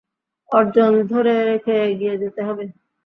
অর্জন 0.49 0.91
ধরে 1.09 1.33
রেখে 1.49 1.73
এগিয়ে 1.85 2.15
যেতে 2.21 2.41
হবে। 2.47 2.65